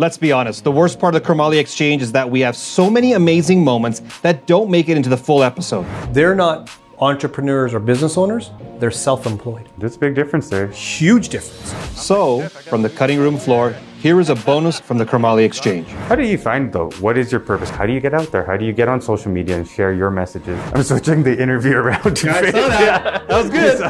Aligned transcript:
Let's 0.00 0.16
be 0.16 0.30
honest, 0.30 0.62
the 0.62 0.70
worst 0.70 1.00
part 1.00 1.16
of 1.16 1.20
the 1.20 1.28
Karmali 1.28 1.58
Exchange 1.58 2.02
is 2.02 2.12
that 2.12 2.30
we 2.30 2.38
have 2.38 2.56
so 2.56 2.88
many 2.88 3.14
amazing 3.14 3.64
moments 3.64 3.98
that 4.22 4.46
don't 4.46 4.70
make 4.70 4.88
it 4.88 4.96
into 4.96 5.08
the 5.08 5.16
full 5.16 5.42
episode. 5.42 5.84
They're 6.14 6.36
not 6.36 6.70
entrepreneurs 7.00 7.74
or 7.74 7.80
business 7.80 8.16
owners, 8.16 8.52
they're 8.78 8.92
self 8.92 9.26
employed. 9.26 9.68
There's 9.76 9.96
a 9.96 9.98
big 9.98 10.14
difference 10.14 10.48
there. 10.48 10.68
Huge 10.68 11.30
difference. 11.30 11.74
So, 12.00 12.48
from 12.48 12.82
the 12.82 12.90
cutting 12.90 13.18
room 13.18 13.38
floor, 13.38 13.74
here 14.00 14.20
is 14.20 14.30
a 14.30 14.36
bonus 14.36 14.78
from 14.78 14.98
the 14.98 15.04
Karmali 15.04 15.44
Exchange. 15.44 15.88
How 16.06 16.14
do 16.14 16.24
you 16.24 16.38
find 16.38 16.72
though? 16.72 16.90
What 17.00 17.18
is 17.18 17.32
your 17.32 17.40
purpose? 17.40 17.68
How 17.68 17.84
do 17.84 17.92
you 17.92 17.98
get 17.98 18.14
out 18.14 18.30
there? 18.30 18.44
How 18.44 18.56
do 18.56 18.64
you 18.64 18.72
get 18.72 18.86
on 18.86 19.00
social 19.00 19.32
media 19.32 19.56
and 19.56 19.66
share 19.66 19.92
your 19.92 20.12
messages? 20.12 20.60
I'm 20.74 20.84
switching 20.84 21.24
the 21.24 21.36
interview 21.36 21.76
around 21.82 22.16
to 22.18 22.30
I 22.30 22.52
saw 22.52 22.68
that. 22.68 23.26
That 23.26 23.36
was 23.36 23.50
good. 23.50 23.82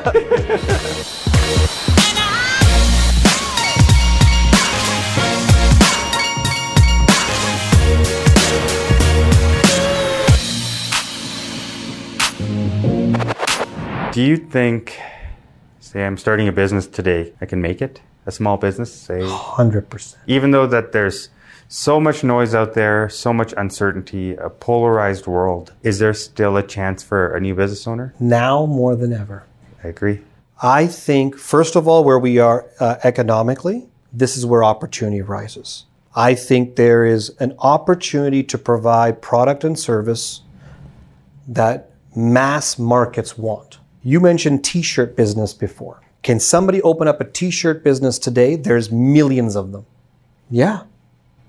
Do 14.18 14.24
you 14.24 14.36
think, 14.36 14.98
say, 15.78 16.04
I'm 16.04 16.16
starting 16.16 16.48
a 16.48 16.52
business 16.52 16.88
today, 16.88 17.32
I 17.40 17.46
can 17.46 17.62
make 17.62 17.80
it? 17.80 18.00
A 18.26 18.32
small 18.32 18.56
business, 18.56 18.92
say, 18.92 19.20
100%. 19.20 20.16
even 20.26 20.50
though 20.50 20.66
that 20.66 20.90
there's 20.90 21.28
so 21.68 22.00
much 22.00 22.24
noise 22.24 22.52
out 22.52 22.74
there, 22.74 23.08
so 23.08 23.32
much 23.32 23.54
uncertainty, 23.56 24.34
a 24.34 24.50
polarized 24.50 25.28
world, 25.28 25.72
is 25.84 26.00
there 26.00 26.12
still 26.14 26.56
a 26.56 26.64
chance 26.64 27.00
for 27.00 27.32
a 27.36 27.38
new 27.38 27.54
business 27.54 27.86
owner? 27.86 28.12
Now 28.18 28.66
more 28.66 28.96
than 28.96 29.12
ever. 29.12 29.44
I 29.84 29.86
agree. 29.86 30.22
I 30.60 30.88
think, 30.88 31.36
first 31.36 31.76
of 31.76 31.86
all, 31.86 32.02
where 32.02 32.18
we 32.18 32.40
are 32.40 32.66
uh, 32.80 32.96
economically, 33.04 33.86
this 34.12 34.36
is 34.36 34.44
where 34.44 34.64
opportunity 34.64 35.22
rises. 35.22 35.84
I 36.16 36.34
think 36.34 36.74
there 36.74 37.04
is 37.04 37.36
an 37.38 37.54
opportunity 37.60 38.42
to 38.42 38.58
provide 38.58 39.22
product 39.22 39.62
and 39.62 39.78
service 39.78 40.40
that 41.46 41.92
mass 42.16 42.80
markets 42.80 43.38
want. 43.38 43.77
You 44.02 44.20
mentioned 44.20 44.64
t-shirt 44.64 45.16
business 45.16 45.52
before. 45.52 46.00
Can 46.22 46.38
somebody 46.38 46.80
open 46.82 47.08
up 47.08 47.20
a 47.20 47.24
t-shirt 47.24 47.82
business 47.82 48.18
today? 48.18 48.54
There's 48.54 48.92
millions 48.92 49.56
of 49.56 49.72
them. 49.72 49.86
Yeah. 50.50 50.82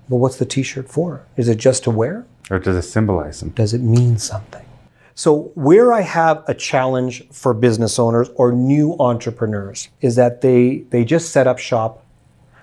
But 0.08 0.16
what's 0.16 0.36
the 0.36 0.44
t-shirt 0.44 0.88
for? 0.88 1.26
Is 1.36 1.48
it 1.48 1.58
just 1.58 1.84
to 1.84 1.90
wear? 1.90 2.26
Or 2.50 2.58
does 2.58 2.76
it 2.76 2.88
symbolize 2.88 3.38
something? 3.38 3.54
Does 3.54 3.72
it 3.72 3.80
mean 3.80 4.18
something? 4.18 4.66
So, 5.14 5.52
where 5.54 5.92
I 5.92 6.00
have 6.00 6.42
a 6.48 6.54
challenge 6.54 7.28
for 7.30 7.52
business 7.52 7.98
owners 7.98 8.30
or 8.36 8.52
new 8.52 8.96
entrepreneurs 8.98 9.88
is 10.00 10.16
that 10.16 10.40
they, 10.40 10.78
they 10.90 11.04
just 11.04 11.30
set 11.30 11.46
up 11.46 11.58
shop. 11.58 12.04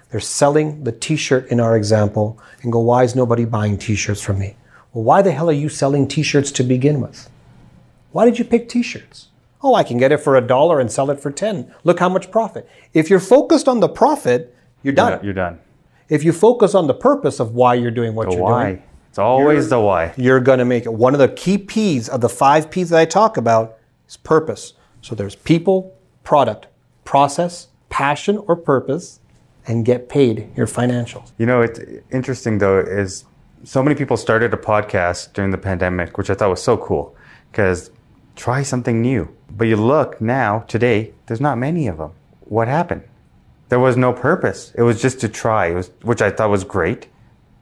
They're 0.09 0.19
selling 0.19 0.83
the 0.83 0.91
t 0.91 1.15
shirt 1.15 1.47
in 1.49 1.59
our 1.59 1.77
example 1.77 2.39
and 2.63 2.71
go, 2.71 2.79
Why 2.79 3.03
is 3.03 3.15
nobody 3.15 3.45
buying 3.45 3.77
t 3.77 3.95
shirts 3.95 4.21
from 4.21 4.39
me? 4.39 4.55
Well, 4.91 5.03
why 5.03 5.21
the 5.21 5.31
hell 5.31 5.49
are 5.49 5.53
you 5.53 5.69
selling 5.69 6.07
t 6.07 6.23
shirts 6.23 6.51
to 6.53 6.63
begin 6.63 6.99
with? 6.99 7.29
Why 8.11 8.25
did 8.25 8.39
you 8.39 8.45
pick 8.45 8.67
t 8.67 8.81
shirts? 8.81 9.27
Oh, 9.63 9.73
I 9.73 9.83
can 9.83 9.97
get 9.97 10.11
it 10.11 10.17
for 10.17 10.35
a 10.35 10.41
dollar 10.41 10.79
and 10.79 10.91
sell 10.91 11.09
it 11.09 11.19
for 11.19 11.31
10. 11.31 11.73
Look 11.83 11.99
how 11.99 12.09
much 12.09 12.29
profit. 12.31 12.69
If 12.93 13.09
you're 13.09 13.19
focused 13.19 13.67
on 13.67 13.79
the 13.79 13.89
profit, 13.89 14.55
you're 14.83 14.93
done. 14.93 15.19
You're 15.23 15.33
done. 15.33 15.59
If 16.09 16.23
you 16.23 16.31
focus 16.31 16.75
on 16.75 16.87
the 16.87 16.93
purpose 16.93 17.39
of 17.39 17.53
why 17.55 17.73
you're 17.73 17.91
doing 17.91 18.15
what 18.15 18.29
The 18.29 18.35
you're 18.35 18.43
why. 18.43 18.63
doing, 18.65 18.83
It's 19.09 19.17
always 19.19 19.69
the 19.69 19.79
why. 19.79 20.13
you're 20.15 20.39
going 20.39 20.59
to 20.59 20.65
make 20.65 20.85
it. 20.85 20.93
One 20.93 21.13
of 21.13 21.19
the 21.19 21.27
key 21.29 21.57
P's 21.57 22.07
of 22.07 22.21
the 22.21 22.29
five 22.29 22.69
P's 22.69 22.89
that 22.91 22.99
I 22.99 23.05
talk 23.05 23.35
about 23.35 23.77
is 24.07 24.15
purpose. 24.15 24.73
So 25.01 25.15
there's 25.15 25.35
people, 25.35 25.95
product, 26.23 26.67
process, 27.03 27.67
passion 27.89 28.37
or 28.47 28.55
purpose, 28.55 29.19
and 29.65 29.83
get 29.85 30.07
paid 30.07 30.49
your 30.55 30.67
financials. 30.67 31.31
You 31.37 31.45
know, 31.45 31.61
it's 31.61 31.79
interesting 32.11 32.59
though, 32.59 32.79
is 32.79 33.25
so 33.63 33.81
many 33.83 33.95
people 33.95 34.15
started 34.17 34.53
a 34.53 34.57
podcast 34.57 35.33
during 35.33 35.51
the 35.51 35.57
pandemic, 35.57 36.17
which 36.17 36.29
I 36.29 36.35
thought 36.35 36.49
was 36.51 36.61
so 36.63 36.77
cool 36.77 37.15
because 37.51 37.89
try 38.35 38.61
something 38.63 39.01
new. 39.01 39.27
But 39.49 39.67
you 39.67 39.77
look 39.77 40.21
now, 40.21 40.59
today, 40.67 41.13
there's 41.25 41.41
not 41.41 41.57
many 41.57 41.87
of 41.87 41.97
them. 41.97 42.11
What 42.41 42.67
happened? 42.67 43.03
There 43.69 43.79
was 43.79 43.97
no 43.97 44.13
purpose. 44.13 44.71
It 44.75 44.83
was 44.83 45.01
just 45.01 45.19
to 45.21 45.29
try, 45.29 45.71
was, 45.71 45.91
which 46.03 46.21
I 46.21 46.29
thought 46.29 46.49
was 46.49 46.63
great. 46.63 47.07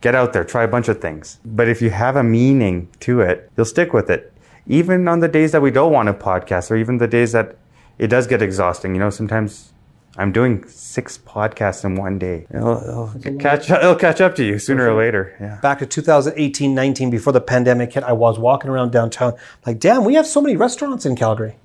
Get 0.02 0.14
out 0.14 0.34
there, 0.34 0.44
try 0.44 0.64
a 0.64 0.68
bunch 0.68 0.88
of 0.88 1.02
things. 1.02 1.40
But 1.44 1.68
if 1.68 1.82
you 1.82 1.90
have 1.90 2.16
a 2.16 2.24
meaning 2.24 2.90
to 3.02 3.22
it, 3.22 3.52
you'll 3.58 3.66
stick 3.66 3.94
with 3.94 4.10
it. 4.10 4.32
Even 4.68 5.08
on 5.08 5.20
the 5.20 5.28
days 5.28 5.52
that 5.52 5.62
we 5.62 5.72
don't 5.72 5.92
want 5.92 6.10
a 6.10 6.14
podcast, 6.14 6.70
or 6.70 6.76
even 6.76 6.98
the 6.98 7.08
days 7.08 7.32
that 7.32 7.58
it 7.98 8.08
does 8.08 8.28
get 8.28 8.42
exhausting. 8.42 8.94
You 8.94 9.00
know, 9.00 9.10
sometimes 9.10 9.74
I'm 10.18 10.32
doing 10.32 10.66
six 10.68 11.18
podcasts 11.18 11.84
in 11.84 11.96
one 11.96 12.20
day. 12.20 12.46
It'll, 12.54 13.12
it'll 13.18 13.40
catch, 13.40 13.70
it'll 13.70 13.96
catch 13.96 14.22
up 14.22 14.36
to 14.36 14.46
you 14.46 14.60
sooner 14.60 14.90
or 14.90 14.98
later. 14.98 15.36
Yeah. 15.40 15.60
Back 15.62 15.80
to 15.80 15.86
2018 15.86 16.74
19, 16.74 17.10
before 17.10 17.34
the 17.34 17.42
pandemic 17.42 17.94
hit, 17.94 18.04
I 18.04 18.14
was 18.14 18.40
walking 18.40 18.70
around 18.70 18.92
downtown 18.92 19.34
like, 19.66 19.80
damn, 19.80 20.04
we 20.04 20.14
have 20.16 20.28
so 20.28 20.42
many 20.42 20.56
restaurants 20.56 21.06
in 21.06 21.16
Calgary. 21.16 21.56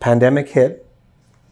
Pandemic 0.00 0.48
hit, 0.48 0.86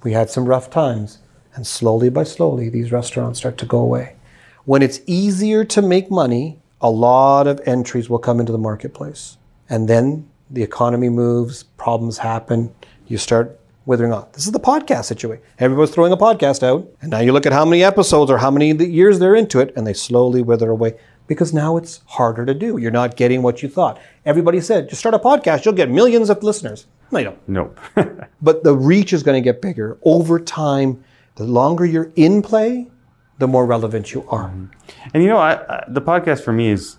we 0.03 0.13
had 0.13 0.31
some 0.31 0.47
rough 0.47 0.71
times, 0.71 1.19
and 1.55 1.67
slowly 1.67 2.09
by 2.09 2.25
slowly, 2.25 2.71
these 2.71 2.91
restaurants 2.91 3.39
start 3.39 3.59
to 3.59 3.67
go 3.67 3.79
away. 3.79 4.17
When 4.65 4.81
it's 4.81 5.01
easier 5.07 5.67
to 5.67 5.83
make 5.83 6.11
money, 6.11 6.59
a 6.81 6.89
lot 6.91 7.47
of 7.47 7.61
entries 7.67 8.09
will 8.09 8.19
come 8.19 8.41
into 8.41 8.51
the 8.51 8.59
marketplace. 8.59 9.37
And 9.69 9.87
then 9.87 10.31
the 10.49 10.63
economy 10.63 11.11
moves, 11.11 11.65
problems 11.65 12.17
happen, 12.17 12.75
you 13.07 13.19
start 13.19 13.61
withering 13.85 14.15
off. 14.15 14.33
This 14.33 14.47
is 14.47 14.53
the 14.53 14.61
podcast 14.61 15.05
situation. 15.05 15.45
Everyone's 15.59 15.91
throwing 15.91 16.13
a 16.13 16.17
podcast 16.17 16.63
out, 16.63 16.89
and 17.03 17.11
now 17.11 17.21
you 17.21 17.33
look 17.33 17.45
at 17.45 17.53
how 17.53 17.67
many 17.67 17.85
episodes 17.85 18.31
or 18.31 18.39
how 18.39 18.51
many 18.51 18.73
years 18.87 19.19
they're 19.19 19.35
into 19.35 19.61
it, 19.61 19.75
and 19.77 19.87
they 19.87 19.93
slowly 19.93 20.41
wither 20.41 20.71
away 20.71 20.95
because 21.29 21.53
now 21.55 21.77
it's 21.77 22.01
harder 22.07 22.45
to 22.45 22.55
do. 22.55 22.79
You're 22.79 22.91
not 22.91 23.17
getting 23.17 23.43
what 23.43 23.63
you 23.63 23.69
thought. 23.69 24.01
Everybody 24.25 24.61
said, 24.61 24.89
just 24.89 24.99
start 25.01 25.15
a 25.15 25.19
podcast, 25.21 25.65
you'll 25.65 25.75
get 25.75 25.89
millions 25.91 26.31
of 26.31 26.43
listeners. 26.43 26.87
No, 27.13 27.19
you 27.21 27.25
don't. 27.27 27.49
Nope. 27.49 27.79
But 28.43 28.65
the 28.65 28.75
reach 28.77 29.13
is 29.13 29.23
going 29.23 29.41
to 29.41 29.45
get 29.45 29.63
bigger 29.63 29.99
over 30.03 30.41
time. 30.41 31.05
The 31.37 31.45
longer 31.45 31.85
you're 31.87 32.11
in 32.17 32.43
play, 32.43 32.91
the 33.39 33.47
more 33.47 33.65
relevant 33.67 34.13
you 34.13 34.27
are. 34.29 34.49
Mm-hmm. 34.49 34.67
and 35.15 35.23
you 35.23 35.29
know, 35.29 35.39
I, 35.39 35.53
I, 35.55 35.85
the 35.89 36.01
podcast 36.03 36.43
for 36.43 36.53
me 36.53 36.71
is 36.71 36.97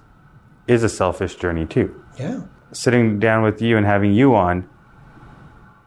is 0.68 0.84
a 0.84 0.90
selfish 0.90 1.36
journey 1.36 1.66
too. 1.66 2.02
Yeah. 2.18 2.42
Sitting 2.72 3.20
down 3.20 3.44
with 3.44 3.62
you 3.62 3.76
and 3.78 3.86
having 3.86 4.14
you 4.14 4.36
on, 4.36 4.70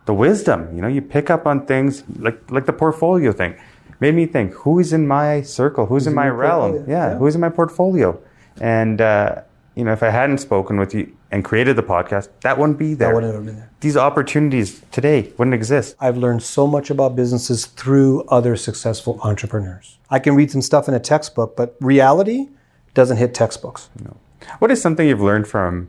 the 0.06 0.14
wisdom. 0.14 0.74
You 0.74 0.82
know, 0.82 0.88
you 0.88 1.00
pick 1.00 1.30
up 1.30 1.46
on 1.46 1.66
things 1.66 2.02
like 2.18 2.38
like 2.50 2.66
the 2.66 2.72
portfolio 2.72 3.32
thing. 3.32 3.54
Made 4.00 4.14
me 4.14 4.26
think: 4.26 4.52
who's 4.52 4.92
in 4.92 5.06
my 5.06 5.42
circle? 5.42 5.86
Who's, 5.86 6.06
in 6.06 6.14
my 6.14 6.28
realm? 6.28 6.74
Yeah, 6.88 7.12
Yeah. 7.12 7.18
who's 7.18 7.34
in 7.34 7.40
my 7.40 7.48
portfolio? 7.50 8.20
And 8.60 9.00
uh, 9.00 9.42
you 9.74 9.84
know, 9.84 9.92
if 9.92 10.02
I 10.02 10.10
hadn't 10.10 10.38
spoken 10.38 10.78
with 10.78 10.94
you 10.94 11.16
and 11.30 11.44
created 11.44 11.76
the 11.76 11.82
podcast, 11.82 12.28
that 12.42 12.58
wouldn't 12.58 12.78
be 12.78 12.94
there. 12.94 13.08
That 13.08 13.14
wouldn't 13.14 13.34
have 13.34 13.46
been 13.46 13.56
there. 13.56 13.70
These 13.80 13.96
opportunities 13.96 14.82
today 14.90 15.32
wouldn't 15.38 15.54
exist. 15.54 15.96
I've 15.98 16.16
learned 16.16 16.42
so 16.42 16.66
much 16.66 16.90
about 16.90 17.16
businesses 17.16 17.66
through 17.66 18.24
other 18.24 18.54
successful 18.56 19.18
entrepreneurs. 19.22 19.98
I 20.10 20.18
can 20.18 20.34
read 20.34 20.50
some 20.50 20.62
stuff 20.62 20.88
in 20.88 20.94
a 20.94 21.00
textbook, 21.00 21.56
but 21.56 21.76
reality 21.80 22.48
doesn't 22.94 23.16
hit 23.16 23.34
textbooks. 23.34 23.88
No. 24.04 24.16
What 24.58 24.70
is 24.70 24.82
something 24.82 25.08
you've 25.08 25.22
learned 25.22 25.46
from 25.46 25.88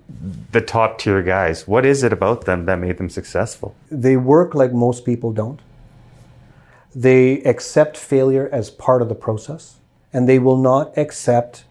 the 0.52 0.62
top 0.62 1.00
tier 1.00 1.22
guys? 1.22 1.68
What 1.68 1.86
is 1.86 2.04
it 2.04 2.14
about 2.14 2.46
them 2.46 2.66
that 2.66 2.80
made 2.80 2.98
them 2.98 3.10
successful? 3.10 3.76
They 3.90 4.16
work 4.16 4.54
like 4.54 4.72
most 4.72 5.06
people 5.06 5.34
don't. 5.34 5.60
They 6.96 7.42
accept 7.42 7.98
failure 7.98 8.48
as 8.52 8.70
part 8.70 9.02
of 9.02 9.10
the 9.10 9.16
process, 9.16 9.78
and 10.14 10.30
they 10.30 10.38
will 10.38 10.58
not 10.58 10.96
accept 10.98 11.66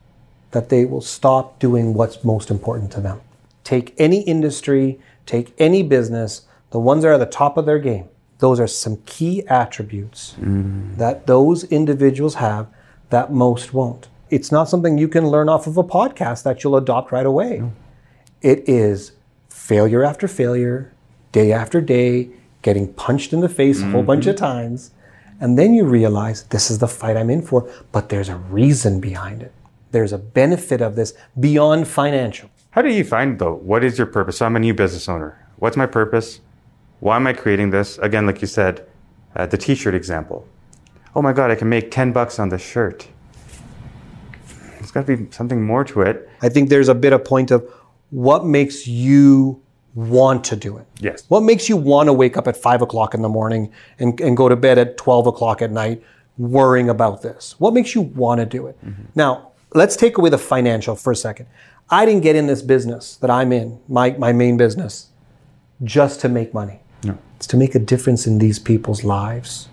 that 0.53 0.69
they 0.69 0.85
will 0.85 1.01
stop 1.01 1.59
doing 1.59 1.95
what's 1.95 2.25
most 2.25 2.51
important 2.51 2.91
to 2.93 3.01
them. 3.01 3.21
Take 3.65 3.95
any 3.99 4.23
industry, 4.23 5.01
take 5.27 5.55
any 5.59 5.83
business, 5.83 6.43
the 6.71 6.79
ones 6.79 7.03
that 7.03 7.09
are 7.09 7.15
at 7.15 7.19
the 7.19 7.27
top 7.27 7.57
of 7.57 7.67
their 7.67 7.79
game. 7.79 8.09
Those 8.39 8.59
are 8.59 8.67
some 8.67 8.97
key 9.07 9.47
attributes 9.47 10.35
mm. 10.41 10.97
that 10.97 11.27
those 11.27 11.65
individuals 11.65 12.35
have 12.37 12.67
that 13.11 13.33
most 13.33 13.73
won't. 13.73 14.09
It's 14.31 14.51
not 14.51 14.69
something 14.69 14.99
you 14.99 15.09
can 15.09 15.29
learn 15.29 15.49
off 15.49 15.67
of 15.67 15.77
a 15.77 15.85
podcast 15.85 16.43
that 16.45 16.65
you'll 16.65 16.77
adopt 16.77 17.13
right 17.13 17.27
away. 17.27 17.63
It 18.41 18.69
is 18.69 19.13
failure 19.49 20.03
after 20.03 20.27
failure, 20.27 20.93
day 21.31 21.53
after 21.53 21.81
day, 21.81 22.31
getting 22.63 22.93
punched 22.95 23.33
in 23.33 23.41
the 23.41 23.49
face 23.49 23.83
a 23.83 23.91
whole 23.91 24.03
bunch 24.03 24.27
of 24.27 24.37
mm-hmm. 24.37 24.45
times. 24.45 24.91
And 25.41 25.59
then 25.59 25.75
you 25.75 25.85
realize 25.85 26.45
this 26.45 26.71
is 26.71 26.79
the 26.79 26.89
fight 26.89 27.17
I'm 27.17 27.31
in 27.31 27.43
for, 27.43 27.71
but 27.93 28.09
there's 28.09 28.29
a 28.29 28.37
reason 28.37 29.01
behind 29.01 29.43
it. 29.43 29.53
There's 29.93 30.13
a 30.13 30.19
benefit 30.19 30.81
of 30.81 30.97
this 30.97 31.15
beyond 31.39 31.87
financial. 31.87 32.51
How 32.71 32.83
do 32.83 32.91
you 32.91 33.05
find 33.05 33.39
though? 33.39 33.55
What 33.55 33.85
is 33.85 33.99
your 33.99 34.07
purpose? 34.07 34.39
So 34.39 34.47
I'm 34.47 34.57
a 34.57 34.61
new 34.61 34.75
business 34.75 35.09
owner. 35.09 35.39
What's 35.57 35.77
my 35.77 35.87
purpose? 35.87 36.41
Why 37.01 37.17
am 37.17 37.27
I 37.27 37.35
creating 37.35 37.71
this? 37.71 37.99
Again, 37.99 38.27
like 38.27 38.41
you 38.41 38.49
said, 38.49 38.87
uh, 39.37 39.47
the 39.47 39.59
T-shirt 39.59 39.95
example. 39.95 40.47
Oh 41.15 41.23
my 41.23 41.33
God, 41.33 41.51
I 41.51 41.55
can 41.55 41.69
make 41.69 41.91
ten 41.91 42.13
bucks 42.13 42.39
on 42.39 42.49
this 42.49 42.63
shirt. 42.63 43.07
There's 44.79 44.91
got 44.91 45.07
to 45.07 45.17
be 45.17 45.31
something 45.31 45.63
more 45.63 45.85
to 45.85 46.03
it. 46.03 46.29
I 46.41 46.49
think 46.49 46.71
there's 46.71 46.89
a 46.89 46.95
bit 46.95 47.13
of 47.13 47.25
point 47.25 47.51
of 47.51 47.71
what 48.11 48.45
makes 48.47 48.87
you 48.89 49.63
want 49.95 50.45
to 50.45 50.57
do 50.57 50.79
it. 50.79 50.87
Yes. 50.99 51.25
What 51.29 51.43
makes 51.43 51.69
you 51.69 51.77
want 51.77 52.09
to 52.09 52.13
wake 52.13 52.37
up 52.37 52.49
at 52.49 52.57
five 52.57 52.83
o'clock 52.83 53.15
in 53.15 53.23
the 53.23 53.29
morning 53.29 53.73
and, 53.99 54.19
and 54.21 54.37
go 54.37 54.49
to 54.49 54.57
bed 54.57 54.79
at 54.79 54.97
12 54.97 55.27
o'clock 55.27 55.63
at 55.63 55.71
night 55.71 56.03
worrying 56.39 56.89
about 56.89 57.23
this? 57.23 57.55
What 57.59 57.75
makes 57.75 57.95
you 57.95 58.01
want 58.01 58.41
to 58.41 58.47
do 58.47 58.67
it? 58.67 58.79
Now, 59.15 59.52
let's 59.75 59.97
take 59.97 60.19
away 60.19 60.31
the 60.31 60.39
financial 60.39 60.97
for 60.97 61.13
a 61.13 61.17
second. 61.17 61.47
I 61.91 62.07
didn't 62.07 62.23
get 62.23 62.37
in 62.37 62.47
this 62.47 62.63
business 62.63 63.17
that 63.17 63.31
I'm 63.31 63.53
in, 63.53 63.79
my, 63.89 64.11
my 64.13 64.33
main 64.33 64.57
business, 64.57 65.09
just 65.85 66.21
to 66.21 66.29
make 66.29 66.55
money. 66.55 66.81
No. 67.05 67.19
It's 67.37 67.47
to 67.49 67.57
make 67.57 67.75
a 67.75 67.79
difference 67.79 68.27
in 68.27 68.39
these 68.39 68.59
people's 68.59 69.05
lives. 69.05 69.69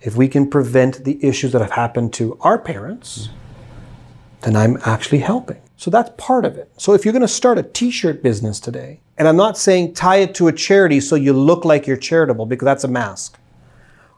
If 0.00 0.16
we 0.16 0.28
can 0.28 0.48
prevent 0.48 1.04
the 1.04 1.18
issues 1.24 1.52
that 1.52 1.60
have 1.60 1.72
happened 1.72 2.12
to 2.14 2.38
our 2.42 2.58
parents, 2.58 3.30
then 4.42 4.54
I'm 4.54 4.78
actually 4.84 5.18
helping. 5.18 5.60
So 5.76 5.90
that's 5.90 6.10
part 6.16 6.44
of 6.44 6.56
it. 6.56 6.70
So 6.76 6.94
if 6.94 7.04
you're 7.04 7.12
going 7.12 7.22
to 7.22 7.28
start 7.28 7.58
a 7.58 7.62
t 7.62 7.90
shirt 7.90 8.22
business 8.22 8.60
today, 8.60 9.00
and 9.18 9.26
I'm 9.26 9.36
not 9.36 9.58
saying 9.58 9.94
tie 9.94 10.16
it 10.16 10.34
to 10.36 10.48
a 10.48 10.52
charity 10.52 11.00
so 11.00 11.16
you 11.16 11.32
look 11.32 11.64
like 11.64 11.86
you're 11.86 11.96
charitable 11.96 12.46
because 12.46 12.64
that's 12.64 12.84
a 12.84 12.88
mask. 12.88 13.38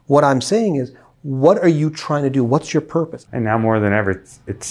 What 0.07 0.23
I'm 0.23 0.41
saying 0.41 0.75
is, 0.75 0.93
what 1.21 1.57
are 1.57 1.67
you 1.67 1.89
trying 1.89 2.23
to 2.23 2.29
do? 2.29 2.43
What's 2.43 2.73
your 2.73 2.81
purpose? 2.81 3.25
And 3.31 3.43
now 3.43 3.57
more 3.57 3.79
than 3.79 3.91
ever, 3.91 4.11
it's, 4.11 4.39
it's 4.47 4.67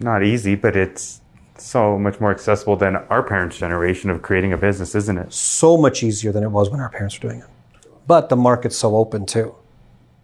not 0.00 0.22
easy, 0.24 0.54
but 0.54 0.76
it's 0.76 1.20
so 1.58 1.98
much 1.98 2.20
more 2.20 2.30
accessible 2.30 2.76
than 2.76 2.96
our 2.96 3.22
parents' 3.22 3.58
generation 3.58 4.10
of 4.10 4.22
creating 4.22 4.52
a 4.52 4.56
business, 4.56 4.94
isn't 4.94 5.18
it? 5.18 5.32
So 5.32 5.76
much 5.76 6.02
easier 6.02 6.32
than 6.32 6.42
it 6.42 6.50
was 6.50 6.70
when 6.70 6.80
our 6.80 6.88
parents 6.88 7.20
were 7.20 7.28
doing 7.28 7.40
it. 7.42 7.48
But 8.06 8.28
the 8.28 8.36
market's 8.36 8.76
so 8.76 8.96
open 8.96 9.26
too. 9.26 9.54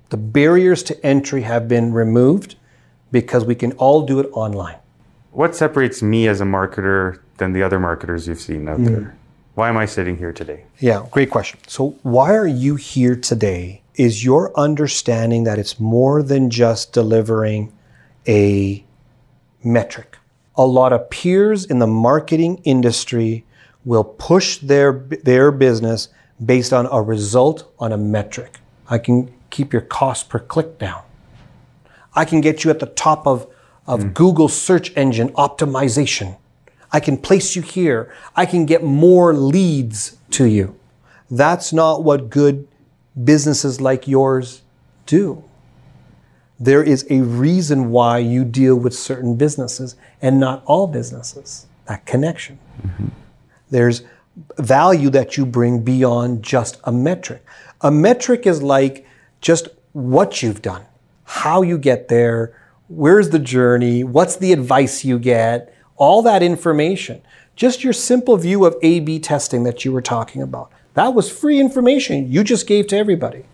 The 0.09 0.17
barriers 0.17 0.83
to 0.85 1.07
entry 1.07 1.43
have 1.43 1.69
been 1.69 1.93
removed 1.93 2.57
because 3.13 3.45
we 3.45 3.55
can 3.55 3.73
all 3.73 4.07
do 4.07 4.19
it 4.21 4.29
online. 4.33 4.77
What 5.33 5.55
separates 5.55 6.03
me 6.03 6.29
as 6.29 6.41
a 6.41 6.45
marketer 6.45 7.21
than 7.37 7.53
the 7.53 7.63
other 7.63 7.79
marketers 7.79 8.27
you've 8.27 8.41
seen 8.41 8.69
out 8.69 8.83
there? 8.83 9.01
Hmm. 9.01 9.17
Why 9.55 9.69
am 9.69 9.77
I 9.77 9.87
sitting 9.87 10.17
here 10.17 10.33
today? 10.33 10.65
Yeah, 10.81 11.07
great 11.11 11.31
question. 11.31 11.61
So, 11.67 11.99
why 12.03 12.35
are 12.35 12.47
you 12.47 12.77
here 12.77 13.17
today? 13.17 13.83
Is 13.95 14.25
your 14.25 14.59
understanding 14.59 15.45
that 15.45 15.59
it's 15.59 15.81
more 15.81 16.23
than 16.23 16.51
just 16.51 16.93
delivering 16.93 17.73
a 18.29 18.86
metric? 19.67 20.17
A 20.57 20.65
lot 20.65 20.93
of 20.93 21.11
peers 21.11 21.67
in 21.67 21.81
the 21.81 21.87
marketing 21.87 22.63
industry 22.65 23.45
will 23.85 24.05
push 24.05 24.59
their, 24.59 24.93
their 25.25 25.53
business 25.53 26.09
based 26.45 26.73
on 26.73 26.87
a 26.91 27.03
result 27.03 27.71
on 27.79 27.93
a 27.93 27.99
metric. 27.99 28.61
I 28.89 28.99
can 28.99 29.33
keep 29.51 29.73
your 29.73 29.83
cost 29.83 30.29
per 30.29 30.39
click 30.39 30.79
down. 30.79 31.03
I 32.15 32.25
can 32.25 32.41
get 32.41 32.65
you 32.65 32.71
at 32.71 32.79
the 32.79 32.87
top 32.87 33.27
of, 33.27 33.47
of 33.87 34.01
mm. 34.01 34.15
Google 34.15 34.49
search 34.49 34.97
engine 34.97 35.29
optimization. 35.31 36.39
I 36.93 37.01
can 37.01 37.19
place 37.19 37.55
you 37.55 37.63
here. 37.63 38.13
I 38.35 38.47
can 38.47 38.65
get 38.65 38.83
more 38.83 39.35
leads 39.35 40.17
to 40.31 40.47
you. 40.47 40.79
That's 41.31 41.73
not 41.73 42.05
what 42.05 42.31
good 42.31 42.67
businesses 43.23 43.81
like 43.81 44.07
yours 44.07 44.63
do. 45.05 45.45
There 46.59 46.83
is 46.83 47.07
a 47.11 47.21
reason 47.21 47.91
why 47.91 48.19
you 48.19 48.45
deal 48.45 48.77
with 48.77 48.95
certain 48.95 49.37
businesses 49.37 49.97
and 50.23 50.41
not 50.41 50.63
all 50.65 50.87
businesses. 50.87 51.67
That 51.87 52.07
connection. 52.07 52.59
Mm-hmm. 52.83 53.09
There's 53.71 54.03
value 54.59 55.11
that 55.11 55.37
you 55.37 55.47
bring 55.47 55.83
beyond 55.83 56.43
just 56.43 56.79
a 56.85 56.93
metric. 56.93 57.45
A 57.81 57.91
metric 57.91 58.47
is 58.47 58.63
like 58.63 59.07
just 59.41 59.69
what 59.93 60.43
you've 60.43 60.63
done, 60.63 60.85
how 61.25 61.63
you 61.63 61.79
get 61.79 62.09
there, 62.09 62.59
where's 62.89 63.31
the 63.31 63.39
journey, 63.39 64.05
what's 64.05 64.37
the 64.37 64.53
advice 64.53 65.05
you 65.05 65.19
get, 65.19 65.75
all 65.97 66.23
that 66.23 66.43
information. 66.43 67.23
Just 67.55 67.85
your 67.85 67.93
simple 67.93 68.37
view 68.37 68.65
of 68.65 68.77
A 68.83 69.01
B 69.01 69.19
testing 69.19 69.65
that 69.65 69.85
you 69.85 69.93
were 69.93 70.03
talking 70.03 70.43
about. 70.43 70.71
That 70.95 71.15
was 71.15 71.31
free 71.31 71.59
information 71.61 72.31
you 72.31 72.45
just 72.45 72.67
gave 72.67 72.87
to 72.89 72.97
everybody. 72.97 73.45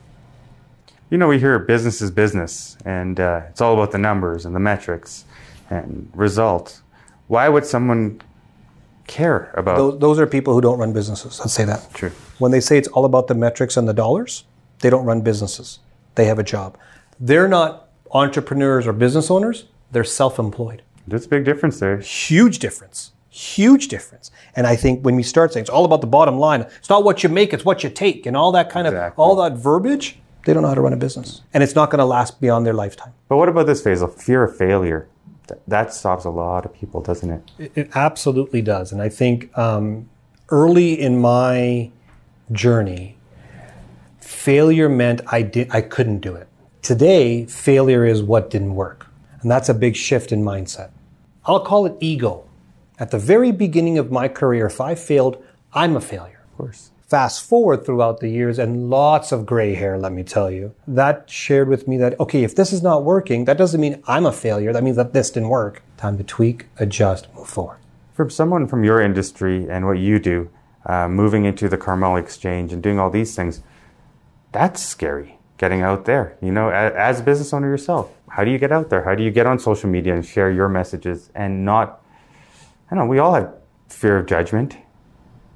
You 1.13 1.19
know, 1.19 1.29
we 1.29 1.39
hear 1.39 1.59
business 1.59 2.01
is 2.01 2.11
business, 2.11 2.79
and 2.87 3.21
uh, 3.21 3.43
it's 3.51 3.61
all 3.61 3.75
about 3.75 3.91
the 3.93 3.99
numbers 3.99 4.47
and 4.47 4.55
the 4.55 4.61
metrics 4.61 5.27
and 5.69 6.11
results. 6.15 6.81
Why 7.27 7.51
would 7.51 7.67
someone 7.67 8.23
care 9.07 9.53
about? 9.59 9.77
Those, 9.77 9.99
those 9.99 10.19
are 10.19 10.27
people 10.27 10.55
who 10.55 10.63
don't 10.63 10.79
run 10.79 10.95
businesses. 10.95 11.39
Let's 11.39 11.53
say 11.53 11.67
that. 11.67 11.87
True. 11.93 12.13
When 12.39 12.51
they 12.51 12.61
say 12.61 12.79
it's 12.79 12.89
all 12.89 13.05
about 13.05 13.27
the 13.27 13.35
metrics 13.35 13.77
and 13.77 13.87
the 13.87 13.93
dollars, 13.93 14.45
they 14.79 14.89
don't 14.89 15.05
run 15.05 15.21
businesses. 15.21 15.81
They 16.15 16.25
have 16.25 16.39
a 16.39 16.43
job. 16.43 16.79
They're 17.21 17.47
not 17.47 17.91
entrepreneurs 18.13 18.87
or 18.87 18.95
business 18.95 19.31
owners, 19.31 19.67
they're 19.91 20.05
self 20.05 20.39
employed. 20.39 20.81
There's 21.07 21.27
a 21.27 21.29
big 21.29 21.45
difference 21.45 21.79
there. 21.79 21.99
Huge 21.99 22.59
difference. 22.59 23.13
Huge 23.29 23.89
difference. 23.89 24.31
And 24.57 24.67
I 24.67 24.77
think 24.77 25.05
when 25.05 25.17
we 25.17 25.25
start 25.25 25.53
saying 25.53 25.65
it's 25.65 25.71
all 25.71 25.85
about 25.85 26.01
the 26.01 26.07
bottom 26.07 26.39
line, 26.39 26.63
it's 26.63 26.89
not 26.89 27.05
what 27.05 27.23
you 27.23 27.29
make, 27.29 27.53
it's 27.53 27.67
what 27.67 27.85
you 27.85 27.91
take, 27.91 28.25
and 28.25 28.35
all 28.35 28.53
that 28.53 28.71
kind 28.71 28.87
of 28.87 29.13
all 29.19 29.37
that 29.37 29.59
verbiage, 29.59 30.19
they 30.45 30.53
don't 30.53 30.63
know 30.63 30.69
how 30.69 30.75
to 30.75 30.81
run 30.81 30.93
a 30.93 30.97
business. 30.97 31.43
And 31.55 31.63
it's 31.63 31.75
not 31.75 31.91
going 31.91 31.99
to 31.99 32.05
last 32.05 32.41
beyond 32.41 32.67
their 32.67 32.73
lifetime. 32.75 33.13
But 33.29 33.37
what 33.37 33.49
about 33.49 33.67
this 33.67 33.83
phase 33.83 34.03
of 34.03 34.15
fear 34.15 34.45
of 34.45 34.57
failure? 34.57 35.09
That 35.69 35.93
stops 35.93 36.25
a 36.25 36.31
lot 36.31 36.65
of 36.65 36.73
people, 36.73 37.01
doesn't 37.01 37.31
it? 37.31 37.51
It, 37.59 37.73
it 37.75 37.91
absolutely 37.95 38.63
does. 38.63 38.93
And 38.93 39.03
I 39.03 39.09
think 39.09 39.57
um, 39.57 40.09
early 40.49 40.99
in 40.99 41.21
my 41.21 41.91
journey, 42.51 43.19
failure 44.21 44.89
meant 44.89 45.21
I 45.29 45.43
did 45.43 45.71
I 45.71 45.81
couldn't 45.81 46.21
do 46.21 46.35
it. 46.35 46.49
Today, 46.81 47.45
failure 47.47 48.05
is 48.05 48.23
what 48.23 48.51
didn't 48.51 48.75
work. 48.75 49.07
And 49.41 49.51
that's 49.51 49.69
a 49.69 49.75
big 49.75 49.95
shift 49.97 50.33
in 50.33 50.43
mindset. 50.43 50.91
I'll 51.45 51.61
call 51.65 51.87
it 51.87 51.95
ego. 52.01 52.49
At 52.99 53.11
the 53.11 53.19
very 53.19 53.53
beginning 53.53 53.99
of 53.99 54.13
my 54.13 54.29
career, 54.29 54.67
if 54.67 54.81
I 54.81 54.95
failed, 54.95 55.43
I'm 55.73 55.97
a 55.97 56.01
failure. 56.01 56.45
Of 56.53 56.57
course. 56.57 56.91
Fast 57.13 57.45
forward 57.47 57.85
throughout 57.85 58.21
the 58.21 58.31
years 58.31 58.59
and 58.59 58.89
lots 58.89 59.33
of 59.33 59.45
gray 59.45 59.75
hair, 59.75 59.99
let 59.99 60.13
me 60.13 60.23
tell 60.23 60.51
you. 60.51 60.75
That 60.89 61.29
shared 61.29 61.69
with 61.69 61.87
me 61.87 61.99
that, 61.99 62.19
okay, 62.19 62.43
if 62.43 62.57
this 62.57 62.73
is 62.73 62.83
not 62.83 63.05
working, 63.05 63.45
that 63.45 63.59
doesn't 63.59 63.83
mean 63.83 64.03
I'm 64.07 64.25
a 64.25 64.33
failure. 64.33 64.73
That 64.73 64.83
means 64.83 64.97
that 64.97 65.13
this 65.13 65.31
didn't 65.31 65.51
work. 65.51 65.83
Time 65.99 66.17
to 66.17 66.25
tweak, 66.25 66.69
adjust, 66.79 67.29
move 67.35 67.47
forward. 67.47 67.77
For 68.15 68.31
someone 68.31 68.67
from 68.67 68.83
your 68.83 68.99
industry 68.99 69.69
and 69.69 69.85
what 69.85 69.99
you 69.99 70.19
do, 70.19 70.49
uh, 70.87 71.07
moving 71.07 71.45
into 71.45 71.69
the 71.69 71.77
Karmali 71.77 72.19
Exchange 72.19 72.73
and 72.73 72.83
doing 72.83 72.99
all 72.99 73.11
these 73.11 73.37
things, 73.37 73.61
that's 74.53 74.83
scary. 74.83 75.39
Getting 75.59 75.83
out 75.83 76.07
there, 76.07 76.39
you 76.41 76.51
know, 76.51 76.71
as 76.71 77.21
a 77.21 77.23
business 77.23 77.53
owner 77.53 77.69
yourself, 77.69 78.11
how 78.31 78.43
do 78.43 78.51
you 78.51 78.59
get 78.59 78.73
out 78.73 78.89
there? 78.89 79.05
How 79.05 79.15
do 79.15 79.23
you 79.23 79.31
get 79.31 79.47
on 79.47 79.59
social 79.59 79.91
media 79.91 80.15
and 80.15 80.25
share 80.25 80.51
your 80.51 80.71
messages 80.71 81.29
and 81.35 81.63
not? 81.67 82.03
I 82.91 82.95
don't 82.95 83.05
know 83.05 83.11
we 83.11 83.19
all 83.19 83.35
have 83.35 83.53
fear 83.91 84.17
of 84.17 84.25
judgment. 84.25 84.79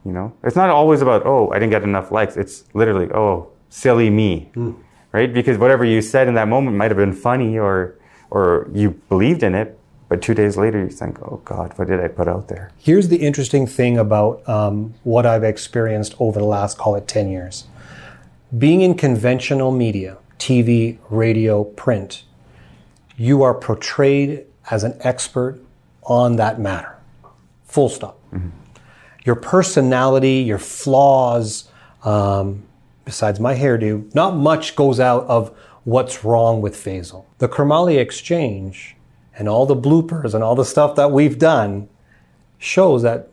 You 0.07 0.13
know, 0.13 0.33
it's 0.45 0.55
not 0.55 0.71
always 0.71 1.03
about 1.03 1.27
oh 1.27 1.51
I 1.51 1.59
didn't 1.59 1.73
get 1.73 1.83
enough 1.83 2.13
likes. 2.13 2.37
It's 2.37 2.65
literally 2.75 3.11
oh 3.13 3.51
silly 3.71 4.09
me, 4.09 4.53
right? 5.11 5.33
Because 5.33 5.59
whatever 5.59 5.85
you 5.85 6.01
said 6.01 6.29
in 6.29 6.35
that 6.35 6.47
moment 6.47 6.77
might 6.77 6.93
have 6.93 6.97
been 6.97 7.13
funny 7.13 7.59
or 7.59 7.99
or 8.31 8.69
you 8.73 8.91
believed 9.09 9.43
in 9.43 9.57
it, 9.57 9.77
but 10.09 10.23
two 10.23 10.33
days 10.33 10.57
later 10.57 10.79
you 10.79 10.91
think 10.91 11.21
oh 11.23 11.43
God, 11.45 11.77
what 11.77 11.89
did 11.89 11.99
I 12.01 12.07
put 12.07 12.29
out 12.29 12.47
there? 12.47 12.71
Here's 12.79 13.09
the 13.09 13.17
interesting 13.17 13.67
thing 13.67 13.99
about 13.99 14.49
um, 14.49 14.95
what 15.03 15.27
I've 15.27 15.43
experienced 15.43 16.15
over 16.21 16.39
the 16.39 16.47
last, 16.47 16.79
call 16.79 16.95
it 16.95 17.09
10 17.09 17.29
years. 17.29 17.65
Being 18.57 18.83
in 18.83 18.95
conventional 18.95 19.73
media, 19.73 20.19
TV, 20.39 20.99
radio, 21.11 21.65
print, 21.65 22.23
you 23.17 23.43
are 23.43 23.55
portrayed 23.55 24.45
as 24.71 24.85
an 24.85 24.97
expert 25.01 25.59
on 26.05 26.37
that 26.37 26.61
matter. 26.61 26.97
Full 27.65 27.89
stop. 27.89 28.21
Your 29.27 29.35
personality, 29.35 30.39
your 30.39 30.59
flaws, 30.59 31.69
um, 32.05 32.63
besides 33.05 33.41
my 33.41 33.55
hairdo, 33.55 34.15
not 34.15 34.37
much 34.37 34.77
goes 34.77 35.01
out 35.01 35.25
of 35.27 35.55
what's 35.83 36.25
wrong 36.25 36.61
with 36.61 36.77
Faisal. 36.77 37.25
The 37.39 37.49
Karmali 37.49 37.99
Exchange 37.99 38.97
and 39.37 39.49
all 39.49 39.67
the 39.67 39.77
bloopers 39.77 40.33
and 40.33 40.43
all 40.43 40.55
the 40.55 40.65
stuff 40.65 40.95
that 40.95 41.11
we've 41.11 41.39
done 41.39 41.89
shows 42.59 43.03
that 43.03 43.29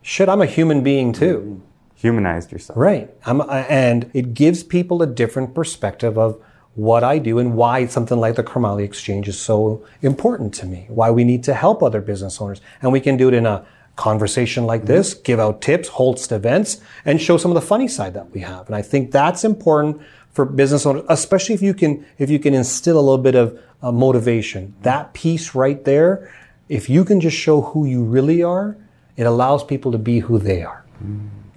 shit, 0.00 0.28
I'm 0.28 0.40
a 0.40 0.46
human 0.46 0.82
being 0.84 1.12
too. 1.12 1.60
Humanized 1.96 2.52
yourself. 2.52 2.78
Right. 2.78 3.10
I'm, 3.24 3.42
and 3.50 4.08
it 4.14 4.32
gives 4.32 4.62
people 4.62 5.02
a 5.02 5.06
different 5.06 5.54
perspective 5.54 6.16
of 6.16 6.40
what 6.74 7.02
I 7.02 7.18
do 7.18 7.38
and 7.38 7.54
why 7.54 7.86
something 7.86 8.20
like 8.20 8.36
the 8.36 8.44
Karmali 8.44 8.84
Exchange 8.84 9.28
is 9.28 9.38
so 9.38 9.84
important 10.02 10.54
to 10.54 10.66
me, 10.66 10.86
why 10.88 11.10
we 11.10 11.24
need 11.24 11.42
to 11.44 11.54
help 11.54 11.82
other 11.82 12.00
business 12.00 12.40
owners. 12.40 12.60
And 12.80 12.92
we 12.92 13.00
can 13.00 13.16
do 13.16 13.28
it 13.28 13.34
in 13.34 13.46
a 13.46 13.66
conversation 13.96 14.66
like 14.66 14.84
this, 14.84 15.14
give 15.14 15.40
out 15.40 15.60
tips, 15.60 15.88
host 15.88 16.30
events, 16.30 16.80
and 17.04 17.20
show 17.20 17.36
some 17.36 17.50
of 17.50 17.54
the 17.54 17.66
funny 17.66 17.88
side 17.88 18.14
that 18.14 18.30
we 18.32 18.40
have. 18.40 18.66
And 18.66 18.76
I 18.76 18.82
think 18.82 19.10
that's 19.10 19.42
important 19.44 20.00
for 20.32 20.44
business 20.44 20.84
owners, 20.84 21.04
especially 21.08 21.54
if 21.54 21.62
you 21.62 21.72
can, 21.74 22.04
if 22.18 22.30
you 22.30 22.38
can 22.38 22.54
instill 22.54 22.98
a 22.98 23.00
little 23.00 23.18
bit 23.18 23.34
of 23.34 23.58
uh, 23.82 23.90
motivation. 23.90 24.74
That 24.82 25.14
piece 25.14 25.54
right 25.54 25.82
there, 25.84 26.30
if 26.68 26.90
you 26.90 27.04
can 27.04 27.20
just 27.20 27.36
show 27.36 27.62
who 27.62 27.86
you 27.86 28.04
really 28.04 28.42
are, 28.42 28.76
it 29.16 29.24
allows 29.24 29.64
people 29.64 29.92
to 29.92 29.98
be 29.98 30.18
who 30.18 30.38
they 30.38 30.62
are. 30.62 30.84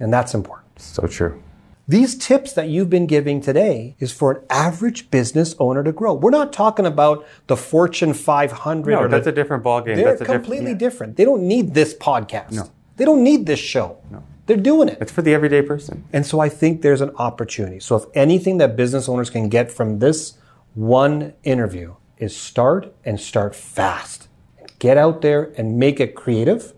And 0.00 0.12
that's 0.12 0.34
important. 0.34 0.80
So 0.80 1.06
true. 1.06 1.42
These 1.90 2.18
tips 2.18 2.52
that 2.52 2.68
you've 2.68 2.88
been 2.88 3.06
giving 3.06 3.40
today 3.40 3.96
is 3.98 4.12
for 4.12 4.30
an 4.30 4.44
average 4.48 5.10
business 5.10 5.56
owner 5.58 5.82
to 5.82 5.90
grow. 5.90 6.14
We're 6.14 6.30
not 6.30 6.52
talking 6.52 6.86
about 6.86 7.26
the 7.48 7.56
Fortune 7.56 8.14
500 8.14 8.92
No, 8.92 9.08
that's 9.08 9.24
the, 9.24 9.30
a 9.30 9.32
different 9.32 9.64
ballgame. 9.64 9.96
they're 9.96 10.04
That's 10.04 10.20
a 10.20 10.24
completely 10.24 10.72
different, 10.72 10.78
different. 10.78 11.16
They 11.16 11.24
don't 11.24 11.42
need 11.42 11.74
this 11.74 11.92
podcast. 11.92 12.52
No. 12.52 12.70
They 12.96 13.04
don't 13.04 13.24
need 13.24 13.44
this 13.44 13.58
show. 13.58 13.98
No. 14.08 14.22
They're 14.46 14.56
doing 14.56 14.88
it. 14.88 14.98
It's 15.00 15.10
for 15.10 15.22
the 15.22 15.34
everyday 15.34 15.62
person. 15.62 16.04
And 16.12 16.24
so 16.24 16.38
I 16.38 16.48
think 16.48 16.82
there's 16.82 17.00
an 17.00 17.10
opportunity. 17.16 17.80
So 17.80 17.96
if 17.96 18.04
anything 18.14 18.58
that 18.58 18.76
business 18.76 19.08
owners 19.08 19.28
can 19.28 19.48
get 19.48 19.72
from 19.72 19.98
this 19.98 20.38
one 20.74 21.32
interview 21.42 21.96
is 22.18 22.36
start 22.36 22.94
and 23.04 23.18
start 23.18 23.56
fast. 23.56 24.28
Get 24.78 24.96
out 24.96 25.22
there 25.22 25.52
and 25.56 25.76
make 25.76 25.98
it 25.98 26.14
creative, 26.14 26.72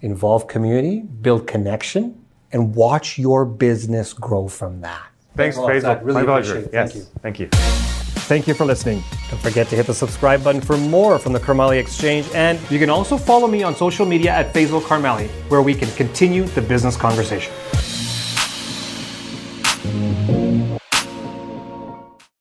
involve 0.00 0.48
community, 0.48 0.98
build 0.98 1.46
connection, 1.46 2.21
and 2.52 2.74
watch 2.74 3.18
your 3.18 3.44
business 3.44 4.12
grow 4.12 4.48
from 4.48 4.80
that. 4.82 5.06
Thanks, 5.36 5.56
a 5.56 5.60
lot, 5.62 5.70
Faisal. 5.70 6.04
Really 6.04 6.20
My 6.20 6.24
pleasure. 6.24 6.58
appreciate 6.58 6.64
it. 6.66 6.72
Yes. 6.72 6.92
Thank 7.22 7.38
you. 7.40 7.48
Thank 7.48 7.64
you. 7.64 7.82
Thank 8.22 8.46
you 8.46 8.54
for 8.54 8.64
listening. 8.64 9.02
Don't 9.30 9.40
forget 9.42 9.68
to 9.68 9.76
hit 9.76 9.86
the 9.86 9.94
subscribe 9.94 10.44
button 10.44 10.60
for 10.60 10.76
more 10.76 11.18
from 11.18 11.32
the 11.32 11.40
Karmali 11.40 11.78
Exchange. 11.78 12.26
And 12.34 12.58
you 12.70 12.78
can 12.78 12.88
also 12.88 13.16
follow 13.18 13.46
me 13.48 13.62
on 13.62 13.74
social 13.74 14.06
media 14.06 14.30
at 14.30 14.54
Faisal 14.54 14.80
Karmali, 14.80 15.28
where 15.50 15.60
we 15.60 15.74
can 15.74 15.90
continue 15.92 16.44
the 16.44 16.62
business 16.62 16.96
conversation. 16.96 17.52